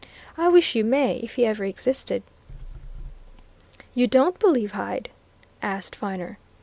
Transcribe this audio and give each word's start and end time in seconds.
I 0.35 0.47
wish 0.47 0.73
you 0.73 0.83
may 0.83 1.17
if 1.21 1.35
he 1.35 1.45
ever 1.45 1.63
existed!" 1.63 2.23
"You 3.93 4.07
don't 4.07 4.39
believe 4.39 4.71
Hyde?" 4.71 5.09
asked 5.61 5.95
Viner. 5.95 6.39